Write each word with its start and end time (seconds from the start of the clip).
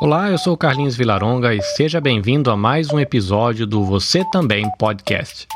Olá, 0.00 0.30
eu 0.30 0.38
sou 0.38 0.56
Carlinhos 0.56 0.96
Vilaronga 0.96 1.54
e 1.54 1.60
seja 1.60 2.00
bem-vindo 2.00 2.50
a 2.50 2.56
mais 2.56 2.90
um 2.90 2.98
episódio 2.98 3.66
do 3.66 3.84
Você 3.84 4.24
Também 4.30 4.64
Podcast. 4.78 5.46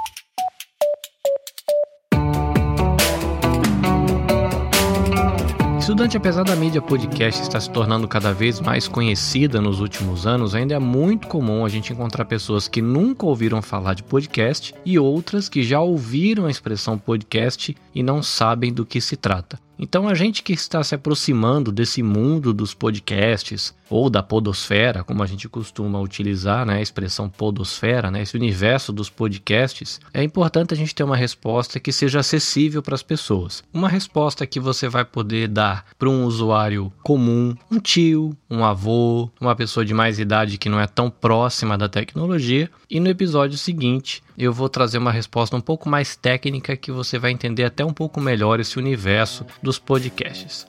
Estudante, 5.79 6.19
apesar 6.19 6.45
da 6.45 6.55
mídia 6.55 6.83
podcast 6.83 7.41
estar 7.41 7.59
se 7.59 7.71
tornando 7.71 8.07
cada 8.07 8.35
vez 8.35 8.61
mais 8.61 8.87
conhecida 8.87 9.63
nos 9.63 9.81
últimos 9.81 10.27
anos, 10.27 10.55
ainda 10.55 10.75
é 10.75 10.79
muito 10.79 11.27
comum 11.27 11.65
a 11.65 11.69
gente 11.71 11.95
encontrar 11.95 12.27
pessoas 12.27 12.69
que 12.69 12.83
nunca 12.83 13.25
ouviram 13.25 13.63
falar 13.63 13.95
de 13.95 14.03
podcast 14.03 14.75
e 14.85 14.99
outras 14.99 15.49
que 15.49 15.63
já 15.63 15.81
ouviram 15.81 16.45
a 16.45 16.51
expressão 16.51 16.99
podcast 16.99 17.75
e 17.95 18.03
não 18.03 18.23
sabem 18.23 18.71
do 18.71 18.85
que 18.85 19.01
se 19.01 19.17
trata. 19.17 19.64
Então, 19.79 20.09
a 20.09 20.15
gente 20.15 20.43
que 20.43 20.53
está 20.53 20.83
se 20.83 20.95
aproximando 20.95 21.73
desse 21.73 22.03
mundo 22.03 22.53
dos 22.53 22.73
podcasts 22.75 23.75
ou 23.91 24.09
da 24.09 24.23
podosfera, 24.23 25.05
como 25.05 25.23
a 25.23 25.27
gente 25.27 25.49
costuma 25.49 26.01
utilizar, 26.01 26.65
né, 26.65 26.79
a 26.79 26.83
expressão 26.83 27.29
podosfera, 27.29 28.11
né, 28.11 28.23
esse 28.23 28.37
universo 28.37 28.93
dos 28.93 29.11
podcasts, 29.11 30.01
é 30.13 30.23
importante 30.23 30.73
a 30.73 30.77
gente 30.77 30.95
ter 30.95 31.05
uma 31.05 31.17
resposta 31.17 31.79
que 31.79 31.93
seja 31.93 32.21
acessível 32.21 32.83
para 32.83 32.95
as 32.95 33.03
pessoas. 33.03 33.63
Uma 33.73 33.89
resposta 33.89 34.47
que 34.47 34.59
você 34.59 34.89
vai 34.89 35.05
poder 35.05 35.49
dar 35.49 35.85
para 35.99 36.09
um 36.09 36.25
usuário 36.25 36.93
comum, 37.03 37.55
um 37.71 37.79
tio, 37.79 38.37
um 38.51 38.65
avô, 38.65 39.31
uma 39.41 39.55
pessoa 39.55 39.85
de 39.85 39.93
mais 39.93 40.19
idade 40.19 40.59
que 40.59 40.69
não 40.69 40.81
é 40.81 40.87
tão 40.87 41.11
próxima 41.11 41.77
da 41.77 41.89
tecnologia. 41.89 42.71
E 42.89 43.01
no 43.01 43.09
episódio 43.09 43.59
seguinte, 43.59 44.23
eu 44.37 44.53
vou 44.53 44.69
trazer 44.69 44.99
uma 44.99 45.13
resposta 45.13 45.57
um 45.57 45.61
pouco 45.61 45.89
mais 45.89 46.17
técnica 46.17 46.77
que 46.77 46.91
você 46.91 47.19
vai 47.19 47.31
entender 47.31 47.65
até 47.65 47.85
um 47.85 47.93
pouco 47.93 48.21
melhor 48.21 48.61
esse 48.61 48.79
universo 48.79 49.47
dos 49.63 49.79
podcasts. 49.79 50.67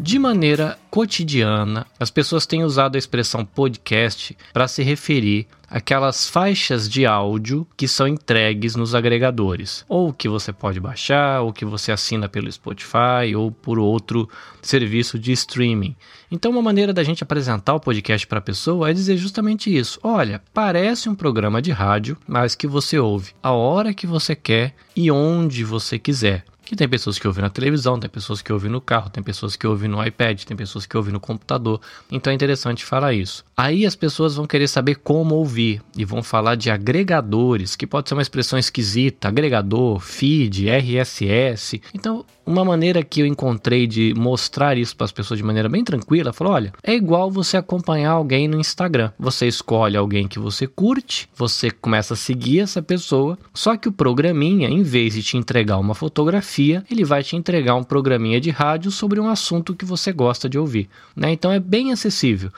De 0.00 0.18
maneira 0.18 0.78
cotidiana, 0.90 1.86
as 1.98 2.10
pessoas 2.10 2.44
têm 2.44 2.64
usado 2.64 2.96
a 2.96 2.98
expressão 2.98 3.46
podcast 3.46 4.36
para 4.52 4.68
se 4.68 4.82
referir 4.82 5.46
àquelas 5.72 6.28
faixas 6.28 6.88
de 6.88 7.06
áudio 7.06 7.66
que 7.74 7.88
são 7.88 8.06
entregues 8.06 8.76
nos 8.76 8.94
agregadores, 8.94 9.84
ou 9.88 10.12
que 10.12 10.28
você 10.28 10.52
pode 10.52 10.78
baixar, 10.78 11.40
ou 11.40 11.52
que 11.52 11.64
você 11.64 11.90
assina 11.90 12.28
pelo 12.28 12.52
Spotify 12.52 13.34
ou 13.34 13.50
por 13.50 13.78
outro 13.78 14.28
serviço 14.60 15.18
de 15.18 15.32
streaming. 15.32 15.96
Então, 16.30 16.50
uma 16.50 16.60
maneira 16.60 16.92
da 16.92 17.02
gente 17.02 17.22
apresentar 17.22 17.74
o 17.74 17.80
podcast 17.80 18.26
para 18.26 18.38
a 18.38 18.42
pessoa 18.42 18.90
é 18.90 18.92
dizer 18.92 19.16
justamente 19.16 19.74
isso: 19.74 19.98
olha, 20.02 20.42
parece 20.52 21.08
um 21.08 21.14
programa 21.14 21.62
de 21.62 21.72
rádio, 21.72 22.18
mas 22.28 22.54
que 22.54 22.66
você 22.66 22.98
ouve 22.98 23.32
a 23.42 23.52
hora 23.52 23.94
que 23.94 24.06
você 24.06 24.36
quer 24.36 24.74
e 24.94 25.10
onde 25.10 25.64
você 25.64 25.98
quiser 25.98 26.44
que 26.64 26.76
tem 26.76 26.88
pessoas 26.88 27.18
que 27.18 27.26
ouvem 27.26 27.42
na 27.42 27.50
televisão, 27.50 27.98
tem 27.98 28.08
pessoas 28.08 28.40
que 28.40 28.52
ouvem 28.52 28.70
no 28.70 28.80
carro, 28.80 29.10
tem 29.10 29.22
pessoas 29.22 29.56
que 29.56 29.66
ouvem 29.66 29.88
no 29.88 30.04
iPad, 30.04 30.42
tem 30.44 30.56
pessoas 30.56 30.86
que 30.86 30.96
ouvem 30.96 31.12
no 31.12 31.20
computador. 31.20 31.80
Então 32.10 32.30
é 32.30 32.34
interessante 32.34 32.84
falar 32.84 33.12
isso. 33.12 33.44
Aí 33.56 33.84
as 33.84 33.94
pessoas 33.94 34.36
vão 34.36 34.46
querer 34.46 34.68
saber 34.68 34.96
como 34.96 35.34
ouvir 35.34 35.82
e 35.96 36.04
vão 36.04 36.22
falar 36.22 36.54
de 36.54 36.70
agregadores, 36.70 37.76
que 37.76 37.86
pode 37.86 38.08
ser 38.08 38.14
uma 38.14 38.22
expressão 38.22 38.58
esquisita, 38.58 39.28
agregador, 39.28 40.00
feed, 40.00 40.68
RSS. 40.68 41.80
Então, 41.94 42.24
uma 42.44 42.64
maneira 42.64 43.02
que 43.02 43.20
eu 43.20 43.26
encontrei 43.26 43.86
de 43.86 44.14
mostrar 44.16 44.76
isso 44.76 44.96
para 44.96 45.04
as 45.04 45.12
pessoas 45.12 45.38
de 45.38 45.44
maneira 45.44 45.68
bem 45.68 45.84
tranquila, 45.84 46.32
falou: 46.32 46.54
olha, 46.54 46.72
é 46.82 46.94
igual 46.94 47.30
você 47.30 47.56
acompanhar 47.56 48.12
alguém 48.12 48.48
no 48.48 48.58
Instagram. 48.58 49.12
Você 49.18 49.46
escolhe 49.46 49.96
alguém 49.96 50.26
que 50.26 50.38
você 50.38 50.66
curte, 50.66 51.28
você 51.36 51.70
começa 51.70 52.14
a 52.14 52.16
seguir 52.16 52.60
essa 52.60 52.82
pessoa, 52.82 53.38
só 53.54 53.76
que 53.76 53.88
o 53.88 53.92
programinha, 53.92 54.68
em 54.68 54.82
vez 54.82 55.14
de 55.14 55.22
te 55.22 55.36
entregar 55.36 55.78
uma 55.78 55.94
fotografia, 55.94 56.51
ele 56.90 57.04
vai 57.04 57.22
te 57.22 57.36
entregar 57.36 57.74
um 57.74 57.84
programinha 57.84 58.40
de 58.40 58.50
rádio 58.50 58.90
sobre 58.90 59.18
um 59.18 59.28
assunto 59.28 59.74
que 59.74 59.84
você 59.84 60.12
gosta 60.12 60.48
de 60.48 60.58
ouvir. 60.58 60.88
Né? 61.16 61.32
Então 61.32 61.52
é 61.52 61.60
bem 61.60 61.92
acessível. 61.92 62.50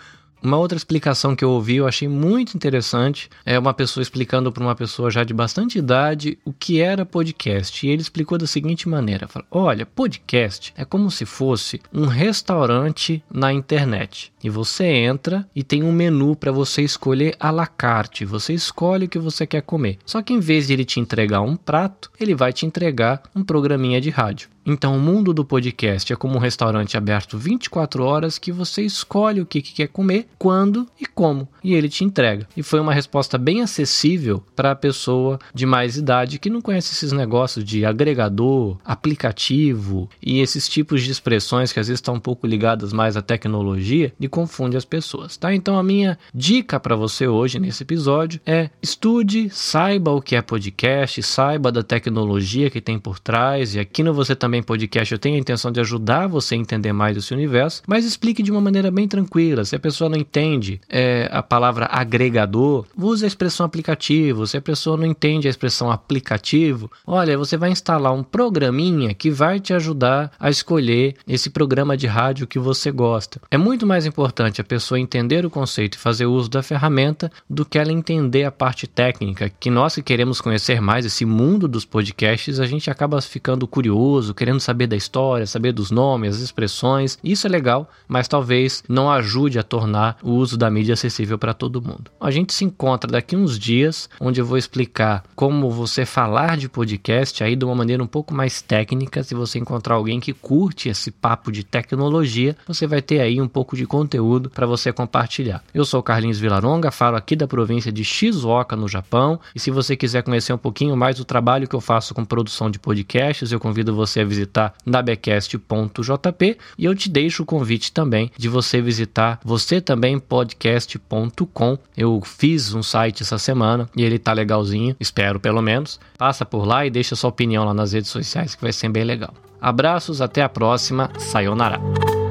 Uma 0.44 0.58
outra 0.58 0.76
explicação 0.76 1.34
que 1.34 1.42
eu 1.42 1.48
ouvi, 1.48 1.76
eu 1.76 1.88
achei 1.88 2.06
muito 2.06 2.54
interessante, 2.54 3.30
é 3.46 3.58
uma 3.58 3.72
pessoa 3.72 4.02
explicando 4.02 4.52
para 4.52 4.62
uma 4.62 4.74
pessoa 4.74 5.10
já 5.10 5.24
de 5.24 5.32
bastante 5.32 5.78
idade 5.78 6.36
o 6.44 6.52
que 6.52 6.82
era 6.82 7.06
podcast. 7.06 7.86
E 7.86 7.88
ele 7.88 8.02
explicou 8.02 8.36
da 8.36 8.46
seguinte 8.46 8.86
maneira: 8.86 9.26
Olha, 9.50 9.86
podcast 9.86 10.74
é 10.76 10.84
como 10.84 11.10
se 11.10 11.24
fosse 11.24 11.80
um 11.90 12.04
restaurante 12.04 13.24
na 13.32 13.54
internet. 13.54 14.33
E 14.44 14.50
você 14.50 14.84
entra 14.84 15.48
e 15.56 15.62
tem 15.62 15.82
um 15.82 15.90
menu 15.90 16.36
para 16.36 16.52
você 16.52 16.82
escolher 16.82 17.34
à 17.40 17.50
la 17.50 17.66
carte. 17.66 18.26
Você 18.26 18.52
escolhe 18.52 19.06
o 19.06 19.08
que 19.08 19.18
você 19.18 19.46
quer 19.46 19.62
comer. 19.62 19.96
Só 20.04 20.20
que 20.20 20.34
em 20.34 20.38
vez 20.38 20.66
de 20.66 20.74
ele 20.74 20.84
te 20.84 21.00
entregar 21.00 21.40
um 21.40 21.56
prato, 21.56 22.10
ele 22.20 22.34
vai 22.34 22.52
te 22.52 22.66
entregar 22.66 23.22
um 23.34 23.42
programinha 23.42 24.02
de 24.02 24.10
rádio. 24.10 24.50
Então, 24.66 24.96
o 24.96 25.00
mundo 25.00 25.34
do 25.34 25.44
podcast 25.44 26.10
é 26.10 26.16
como 26.16 26.36
um 26.36 26.40
restaurante 26.40 26.96
aberto 26.96 27.36
24 27.36 28.02
horas 28.02 28.38
que 28.38 28.50
você 28.50 28.80
escolhe 28.82 29.42
o 29.42 29.46
que, 29.46 29.60
que 29.60 29.74
quer 29.74 29.88
comer, 29.88 30.26
quando 30.38 30.88
e 30.98 31.04
como, 31.04 31.46
e 31.62 31.74
ele 31.74 31.88
te 31.88 32.02
entrega. 32.02 32.48
E 32.56 32.62
foi 32.62 32.80
uma 32.80 32.94
resposta 32.94 33.36
bem 33.36 33.60
acessível 33.60 34.42
para 34.56 34.70
a 34.70 34.76
pessoa 34.76 35.38
de 35.52 35.66
mais 35.66 35.98
idade 35.98 36.38
que 36.38 36.48
não 36.48 36.62
conhece 36.62 36.94
esses 36.94 37.12
negócios 37.12 37.62
de 37.62 37.84
agregador, 37.84 38.78
aplicativo 38.82 40.08
e 40.22 40.40
esses 40.40 40.66
tipos 40.66 41.02
de 41.02 41.10
expressões 41.10 41.70
que 41.70 41.78
às 41.78 41.88
vezes 41.88 41.98
estão 41.98 42.14
um 42.14 42.20
pouco 42.20 42.46
ligadas 42.46 42.90
mais 42.90 43.18
à 43.18 43.22
tecnologia 43.22 44.14
e 44.18 44.28
confunde 44.34 44.76
as 44.76 44.84
pessoas, 44.84 45.36
tá? 45.36 45.54
Então, 45.54 45.78
a 45.78 45.82
minha 45.84 46.18
dica 46.34 46.80
para 46.80 46.96
você 46.96 47.28
hoje 47.28 47.60
nesse 47.60 47.84
episódio 47.84 48.40
é 48.44 48.68
estude, 48.82 49.48
saiba 49.48 50.10
o 50.10 50.20
que 50.20 50.34
é 50.34 50.42
podcast, 50.42 51.22
saiba 51.22 51.70
da 51.70 51.84
tecnologia 51.84 52.68
que 52.68 52.80
tem 52.80 52.98
por 52.98 53.20
trás 53.20 53.76
e 53.76 53.78
aqui 53.78 54.02
no 54.02 54.12
você 54.12 54.34
também 54.34 54.60
podcast, 54.60 55.12
eu 55.12 55.20
tenho 55.20 55.36
a 55.36 55.38
intenção 55.38 55.70
de 55.70 55.78
ajudar 55.78 56.26
você 56.26 56.56
a 56.56 56.58
entender 56.58 56.92
mais 56.92 57.16
esse 57.16 57.32
universo, 57.32 57.82
mas 57.86 58.04
explique 58.04 58.42
de 58.42 58.50
uma 58.50 58.60
maneira 58.60 58.90
bem 58.90 59.06
tranquila. 59.06 59.64
Se 59.64 59.76
a 59.76 59.78
pessoa 59.78 60.10
não 60.10 60.18
entende 60.18 60.80
é, 60.88 61.28
a 61.30 61.40
palavra 61.40 61.88
agregador, 61.92 62.86
use 62.98 63.24
a 63.24 63.28
expressão 63.28 63.64
aplicativo. 63.64 64.48
Se 64.48 64.56
a 64.56 64.60
pessoa 64.60 64.96
não 64.96 65.06
entende 65.06 65.46
a 65.46 65.50
expressão 65.50 65.92
aplicativo, 65.92 66.90
olha, 67.06 67.38
você 67.38 67.56
vai 67.56 67.70
instalar 67.70 68.12
um 68.12 68.24
programinha 68.24 69.14
que 69.14 69.30
vai 69.30 69.60
te 69.60 69.72
ajudar 69.72 70.32
a 70.40 70.50
escolher 70.50 71.14
esse 71.28 71.50
programa 71.50 71.96
de 71.96 72.08
rádio 72.08 72.48
que 72.48 72.58
você 72.58 72.90
gosta. 72.90 73.40
É 73.48 73.56
muito 73.56 73.86
mais 73.86 74.04
importante 74.04 74.23
a 74.24 74.64
pessoa 74.64 74.98
entender 74.98 75.44
o 75.44 75.50
conceito 75.50 75.94
e 75.94 75.98
fazer 75.98 76.26
uso 76.26 76.48
da 76.48 76.62
ferramenta 76.62 77.30
do 77.48 77.64
que 77.64 77.78
ela 77.78 77.92
entender 77.92 78.44
a 78.44 78.50
parte 78.50 78.86
técnica, 78.86 79.50
que 79.60 79.70
nós 79.70 79.94
que 79.94 80.02
queremos 80.02 80.40
conhecer 80.40 80.80
mais 80.80 81.04
esse 81.04 81.24
mundo 81.24 81.68
dos 81.68 81.84
podcasts, 81.84 82.58
a 82.58 82.66
gente 82.66 82.90
acaba 82.90 83.20
ficando 83.20 83.66
curioso, 83.66 84.34
querendo 84.34 84.60
saber 84.60 84.86
da 84.86 84.96
história, 84.96 85.46
saber 85.46 85.72
dos 85.72 85.90
nomes, 85.90 86.36
as 86.36 86.40
expressões. 86.40 87.18
Isso 87.22 87.46
é 87.46 87.50
legal, 87.50 87.90
mas 88.08 88.26
talvez 88.26 88.82
não 88.88 89.10
ajude 89.10 89.58
a 89.58 89.62
tornar 89.62 90.16
o 90.22 90.32
uso 90.32 90.56
da 90.56 90.70
mídia 90.70 90.94
acessível 90.94 91.38
para 91.38 91.54
todo 91.54 91.82
mundo. 91.82 92.10
A 92.20 92.30
gente 92.30 92.52
se 92.54 92.64
encontra 92.64 93.10
daqui 93.10 93.36
uns 93.36 93.58
dias, 93.58 94.08
onde 94.20 94.40
eu 94.40 94.46
vou 94.46 94.58
explicar 94.58 95.22
como 95.36 95.70
você 95.70 96.06
falar 96.06 96.56
de 96.56 96.68
podcast 96.68 97.44
aí 97.44 97.54
de 97.54 97.64
uma 97.64 97.74
maneira 97.74 98.02
um 98.02 98.06
pouco 98.06 98.34
mais 98.34 98.62
técnica. 98.62 99.22
Se 99.22 99.34
você 99.34 99.58
encontrar 99.58 99.96
alguém 99.96 100.18
que 100.18 100.32
curte 100.32 100.88
esse 100.88 101.10
papo 101.10 101.52
de 101.52 101.62
tecnologia, 101.64 102.56
você 102.66 102.86
vai 102.86 103.02
ter 103.02 103.20
aí 103.20 103.40
um 103.40 103.48
pouco 103.48 103.76
de 103.76 103.86
conteúdo 103.86 104.13
para 104.50 104.66
você 104.66 104.92
compartilhar. 104.92 105.62
Eu 105.72 105.84
sou 105.84 106.02
Carlinhos 106.02 106.38
Vilaronga, 106.38 106.90
falo 106.90 107.16
aqui 107.16 107.34
da 107.34 107.46
província 107.46 107.92
de 107.92 108.04
Shizuoka, 108.04 108.76
no 108.76 108.88
Japão, 108.88 109.40
e 109.54 109.60
se 109.60 109.70
você 109.70 109.96
quiser 109.96 110.22
conhecer 110.22 110.52
um 110.52 110.58
pouquinho 110.58 110.96
mais 110.96 111.16
do 111.16 111.24
trabalho 111.24 111.68
que 111.68 111.74
eu 111.74 111.80
faço 111.80 112.14
com 112.14 112.24
produção 112.24 112.70
de 112.70 112.78
podcasts, 112.78 113.52
eu 113.52 113.60
convido 113.60 113.94
você 113.94 114.20
a 114.20 114.24
visitar 114.24 114.74
nabecast.jp 114.84 116.58
e 116.78 116.84
eu 116.84 116.94
te 116.94 117.08
deixo 117.08 117.42
o 117.42 117.46
convite 117.46 117.92
também 117.92 118.30
de 118.36 118.48
você 118.48 118.80
visitar 118.80 119.40
você 119.44 119.80
também 119.80 120.18
podcast.com. 120.18 121.78
Eu 121.96 122.20
fiz 122.24 122.74
um 122.74 122.82
site 122.82 123.22
essa 123.22 123.38
semana 123.38 123.88
e 123.96 124.02
ele 124.02 124.18
tá 124.18 124.32
legalzinho, 124.32 124.96
espero 124.98 125.38
pelo 125.40 125.62
menos. 125.62 126.00
Passa 126.18 126.44
por 126.44 126.66
lá 126.66 126.86
e 126.86 126.90
deixa 126.90 127.16
sua 127.16 127.30
opinião 127.30 127.64
lá 127.64 127.74
nas 127.74 127.92
redes 127.92 128.10
sociais 128.10 128.54
que 128.54 128.62
vai 128.62 128.72
ser 128.72 128.88
bem 128.88 129.04
legal. 129.04 129.34
Abraços, 129.60 130.20
até 130.20 130.42
a 130.42 130.48
próxima. 130.48 131.10
Sayonara. 131.18 132.23